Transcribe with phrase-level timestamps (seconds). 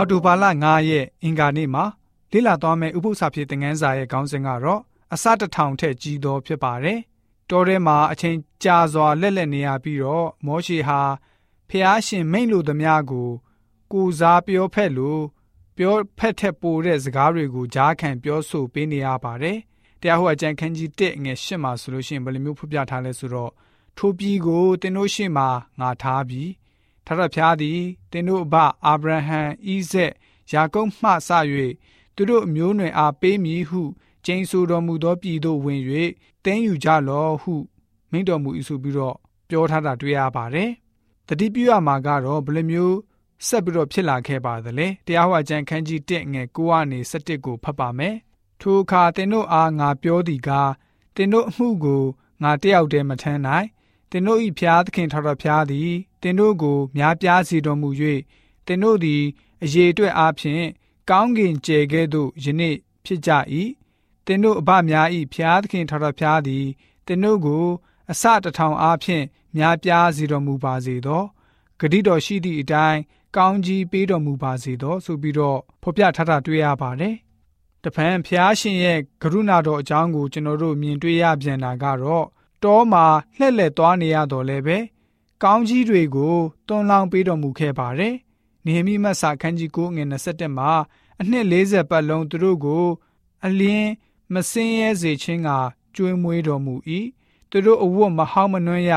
[0.00, 1.84] အော်တိုဘာလ9ရက်အင်္ဂါနေ့မှာ
[2.32, 4.80] လေ့လာသွားမယ့်ဥပုသ္စာဖြစ်တဲ့ငန်းစာရဲ့ခေါင်းစဉ်ကတော့
[5.14, 6.98] အစတထောင်ထက်ကြီးသောဖြစ်ပါတယ်။
[7.50, 11.00] တောထဲမှာအချိန်ကြာစွာလက်လက်နေရပြီးတော့မောရှေဟာ
[11.68, 13.30] ဖျားရှင်မိန့်လိုသမျှကို
[13.92, 15.22] ကိုစားပြောဖက်လို့
[15.76, 19.58] ပြောဖက်ထက်ပိုတဲ့စကားတွေကိုကြားခံပြောဆိုပေးနေရပါတယ်။
[20.00, 23.52] တရားဟောအကျမ်းခန်းကြီး1ငယ်8မှာဆိုလို့ရှိရင်ဘယ်လိုမျိုးဖော်ပြထားလဲဆိုတော့
[23.96, 25.48] ထိုပြည်ကိုတင်တို့ရှေ့မှာ
[25.80, 26.48] ငါထားပြီး
[27.10, 27.80] ထထဖျားသည်
[28.12, 28.54] တင်တို့အဘ
[28.86, 30.12] အာဗြဟံဣဇက်
[30.52, 31.30] ယာကုပ်မှစ၍
[32.14, 33.82] သူတို့အမျိုးနွယ်အားပေးမည်ဟု
[34.26, 35.80] ကျိန်ဆိုတော်မူသောပြည်သို့ဝင်၍
[36.44, 37.54] တင်းယူကြလောဟု
[38.10, 39.16] မိန့်တော်မူ၏ဆိုပြီးတော့
[39.48, 40.70] ပြောထားတာတွေ့ရပါတယ်။
[41.28, 42.96] တတိပြုရမှာကတော့ဘယ်လိုမျိုး
[43.46, 48.14] ဆက်ပြီးတော့ဖြစ်လာခဲ့ပါသလဲတရားဟောကျမ်းခန်းကြီး1ငယ်9ကနေ17ကိုဖတ်ပါမယ်။
[48.60, 50.70] ထိုအခါသင်တို့အားငါပြောသည်ကား
[51.14, 52.04] သင်တို့အမှုကို
[52.42, 53.66] ငါတယောက်တည်းမထမ်းနိုင်
[54.10, 55.90] သင်တို့၏ဖျားသခင်ထော်တော်ဖျားသည်
[56.22, 57.88] သင်တို့ကိုများပြားစေတော်မူ၍
[58.66, 59.22] သင်တို့သည်
[59.62, 60.64] အရေအတွက်အားဖြင့်
[61.10, 63.30] ကောင်းကင်ကျယ်ကဲ့သို့ယနေ့ဖြစ်ကြ၏
[64.26, 66.66] သင်တို့အဘများ၏ဖျားသခင်ထော်တော်ဖျားသည်
[67.06, 67.66] သင်တို့ကို
[68.10, 69.24] အစတထောင်အားဖြင့်
[69.56, 71.24] များပြားစေတော်မူပါစေသော
[71.80, 73.00] ဂတိတော်ရှိသည့်အတိုင်း
[73.36, 77.14] ကောင်းကြီးပေးတော်မူပါစေသော ဆိုပြီးတော့ဖော်ပြထားတာတွေ့ရပါတယ်။
[77.84, 82.26] တဖန်ဖျားရှင်ရဲ့ကရုဏာတော်အကြောင်းကိုကျွန်တော်တို့မြင်တွေ့ရပြန်တာကတော့
[82.64, 83.04] တောမှာ
[83.38, 84.78] လှည့်လည်သွားနေရတော့လည်းပဲ
[85.42, 88.14] ကောင်းကြီးတွေကိုတွန်းလောင်းပေးတော်မူခဲ့ပါတယ်။
[88.66, 90.70] နေဟမိမတ်စာခန်းကြီး9ငွေ27မှာ
[91.20, 92.86] အနှစ်40ပတ်လုံးသူတို့ကို
[93.46, 93.90] အလင်း
[94.34, 95.48] မစင်းရဲစေခြင်းက
[95.94, 96.74] ကျွေးမွေးတော်မူ၏။
[97.50, 98.92] သူတို့အဝတ်မဟောင်းမနှွမ်းရ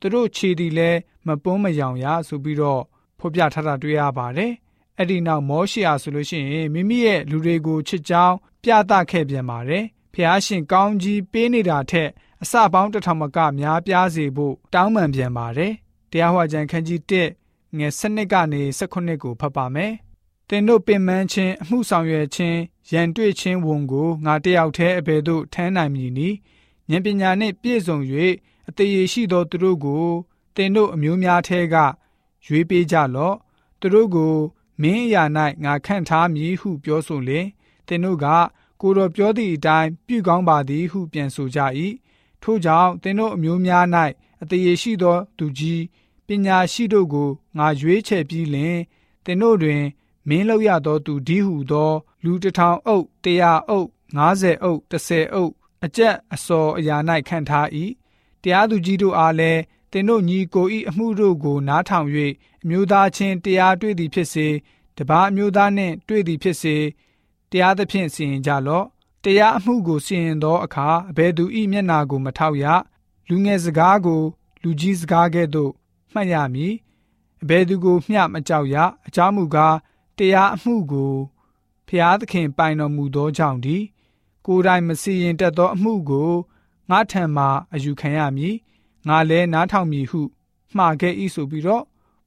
[0.00, 2.82] သူတို့ခြေသည်လည်းမပွန်းမယောင်ရဆိုပြီးတော့
[3.18, 4.52] ဖော်ပြထားတာတွေ့ရပါတယ်။
[4.98, 12.10] အဲ့ဒီနောက်မောရှေအားဆိုလို့ရှိရင်မိမိရဲ့လူတွေကိုချစ်ကြောင်းပြသခဲ့ပြန်ပါတယ်။ဖျားရှင်ကောင်းကြီးပေးနေတာထက်
[12.42, 15.72] အစပေါင်းတစ်ထောင်မကများပြားစေဖို့တောင်းပန်ပြန်ပါတယ်။
[16.10, 19.92] တရားဟောကြံခန်းကြီး1ငယ်7ကနေ18ကိုဖတ်ပါမယ်။
[20.48, 22.58] တင်တို့ပင်ပန်းခြင်းအမှုဆောင်ရွက်ခြင်း
[22.92, 26.36] ရန်တွေ့ခြင်းဝန်ကိုငါတယောက်တည်းအဘယ်သို့ထမ်းနိုင်မည်နည်း
[26.90, 27.98] ဉာဏ်ပညာနှင့်ပြည့်စုံ၍
[28.68, 30.06] အသေးရရှိသောသူတို့ကို
[30.56, 31.76] တင်တို့အမျိုးများထဲက
[32.46, 33.36] ရွေးပေးကြလော့
[33.80, 34.34] သူတို့ကို
[34.82, 35.24] မင်းအရာ၌
[35.64, 37.46] ငါခန့်ထားမည်ဟုပြောဆိုလျင်
[37.86, 38.26] တင်တို့က
[38.80, 41.60] ကိုတော်ပြောသည့်အတိုင်းပြုကောင်းပါသည်ဟုပြန်ဆိုကြ၏
[42.46, 43.84] ထို့ကြောင့်သင်တို့အမျိုးများ၌
[44.42, 45.82] အသေးရရှိသောသူကြီး
[46.26, 48.76] ပညာရှိတို့ကိုငါရွေးချယ်ပြီးလင်
[49.24, 49.82] သင်တို့တွင်
[50.28, 51.92] မင်းလောက်ရသောသူဒီဟုသော
[52.24, 55.52] လူတစ်ထောင်အုပ်တရာအုပ်90အုပ်30အုပ်
[55.84, 56.96] အကျက်အစော်အရာ၌
[57.28, 57.68] ခံထား၏
[58.42, 59.60] တရားသူကြီးတို့အားလည်း
[59.92, 62.08] သင်တို့ညီကို၏အမှုတို့ကိုနားထောင်၍
[62.62, 64.46] အမျိုးသားချင်းတရားတွေ့သည်ဖြစ်စေ
[64.96, 66.76] တပါအမျိုးသားနှင့်တွေ့သည်ဖြစ်စေ
[67.50, 68.86] တရားသဖြင့်စီရင်ကြလော့
[69.28, 72.64] တရားအမှုကိုစီရင်သောအခါအဘယ်သူဤမျက်နာကိုမထောက်ရ
[73.28, 74.22] လူငယ်စကားကို
[74.62, 75.72] လူကြီးစကားကဲ့သို့
[76.12, 76.74] မှတ်ရမည်
[77.42, 78.76] အဘယ်သူကိုမျှမကြောက်ရ
[79.06, 79.76] အကြောင်းမူကား
[80.18, 81.14] တရားအမှုကို
[81.88, 83.76] ဖျားသခင်ပိုင်တော်မူသောကြောင့်ဒီ
[84.46, 86.30] ကိုယ်တိုင်မစီရင်တတ်သောအမှုကို
[86.90, 88.54] ငါထံမှအယူခံရမည်
[89.08, 90.20] ငါလည်းနားထောင်မည်ဟု
[90.76, 91.84] မှာခဲ့၏ဆိုပြီးတော့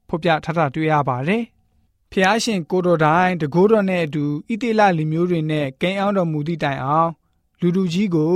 [0.07, 1.43] ဖော်ပြထားတာတွေ့ရပါတယ်
[2.14, 7.12] ဖျားရှင်ကိုတော်တိုင်တကိုးတော်နဲ့အတူဣတိလလူမျိုးတွေနဲ့ကိန်းအောင်တော်မူသည့်တိုင်အောင်
[7.59, 8.36] လူလူကြီးကို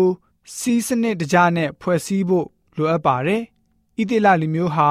[0.58, 3.42] စီးစနစ်တကြနဲ့ဖွဲ့စည်းဖို့လိုအပ်ပါတယ်။
[4.00, 4.90] ဣတိလလူမျိုးဟာ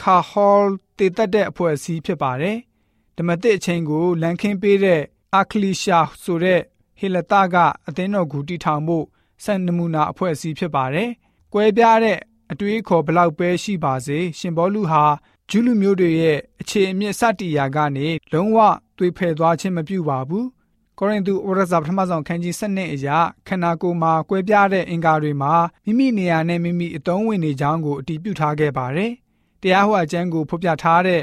[0.00, 0.68] ခါဟောလ်
[0.98, 2.56] တည်တက်တဲ့အဖွဲ့အစည်းဖြစ်ပါတယ်။
[3.16, 5.02] ဓမ္မသစ်အချင်းကိုလန်ခင်းပေးတဲ့
[5.34, 6.60] အာခလီရှာဆိုတဲ့
[6.98, 7.56] ဟေလတာက
[7.88, 9.06] အသင်းတော်ကိုတည်ထောင်ဖို့
[9.44, 11.10] စံနမူနာအဖွဲ့အစည်းဖြစ်ပါတယ်။
[11.52, 12.18] ကွဲပြားတဲ့
[12.50, 15.04] အတွေးခေါ်ဘလောက်ပဲရှိပါစေ ရှင်ဘောလူဟာ
[15.52, 18.58] ဂျူးလူမျိုးတွေရဲ့အခြေအမြစ်စတည်ရာကနေလုံးဝ
[18.96, 20.46] သွေဖယ်သွားခြင်းမပြုပါဘူး။
[20.98, 23.18] ကောရိန္သုဩရစာပထမဆုံးခန်းကြီး7နှစ်အရာ
[23.48, 25.52] ခန္ဓာကိုယ်မှာကွဲပြားတဲ့အင်္ဂါတွေမှာ
[25.84, 29.12] မိမိနေရာနဲ့မိမိအသုံးဝင်နေကြောင်းကိုအတည်ပြုထားခဲ့ပါတယ်။
[29.62, 31.22] တရားဟောအကျမ်းကိုဖော်ပြထားတဲ့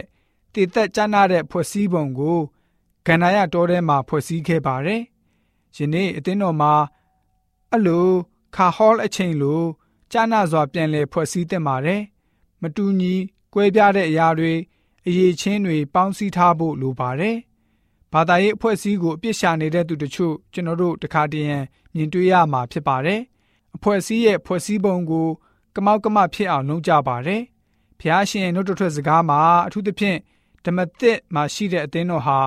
[0.54, 2.40] တည်သက်ကျမ်းနာတဲ့ဖွဲ့စည်းပုံကို
[3.08, 5.02] ကန္နာယတောထဲမှာဖွဲ့စည်းခဲ့ပါတယ်။
[5.78, 6.74] ယနေ့အသင်းတော်မှာ
[7.74, 8.08] အလို
[8.56, 9.62] ခါဟောလ်အချိန်လို
[10.12, 12.02] ကျမ်းနာစွာပြန်လည်ဖွဲ့စည်းသင့်ပါတယ်။
[12.62, 13.16] မတူညီ
[13.60, 14.54] ကွဲပြားတဲ့အရာတွေ
[15.08, 17.36] အရေးချင်းတွေပေါင်းစည်းထားဖို့လိုပါတယ်။
[18.14, 21.64] ဘာသာရေးအဖွဲ့အစည်းကိုအပြစ်ရှာနေတဲ့သူတို့ချို့ကျွန်တော်တို့တခါတည်းရန်
[21.96, 23.22] မြင်တွေ့ရမှာဖြစ်ပါတယ်။
[23.76, 25.28] အဖွဲ့အစည်းရဲ့ဖွဲ့စည်းပုံကို
[25.76, 27.42] ကမောက်ကမဖြစ်အောင်လုပ်ကြပါတယ်။
[28.00, 30.18] ဖျားရှင်ရဲ့နှုတ်ထွက်စကားမှာအထူးသဖြင့်
[30.66, 32.40] ဓမ္မသစ်မှာရှိတဲ့အသင်းတော်ဟာ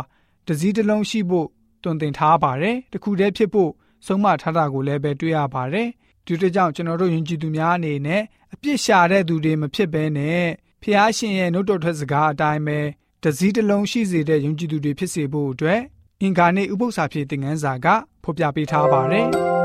[0.47, 1.47] တစည်းတစ်လုံးရှိဖို့
[1.83, 3.71] တွင်တင်ထားပါတယ်။တခုတည်းဖြစ်ဖို့
[4.06, 5.89] ဆုံးမထားတာကိုလည်းပဲတွေ့ရပါတယ်။
[6.27, 8.23] ဒီတကြောင့်ကျွန်တော်တို့ယဉ်ကျေးသူများအနေနဲ့
[8.55, 10.47] အပြစ်ရှာတဲ့သူတွေမဖြစ်ဘဲနဲ့
[10.82, 12.79] ဖျားရှင်ရဲ့နှုတ်တော်ထွက်စကားအတိုင်းပဲ
[13.25, 15.81] တစည်းတစ်လုံးရှိစေတဲ့ယုံကြည်သူတွေဖြစ်စေဖို့အတွက်
[16.23, 17.87] အင်္ဂါနေ့ဥပု္ပ္ပစာဖြစ်တဲ့ငန်းစာက
[18.25, 19.27] ဖော်ပြပေးထားပါတယ်။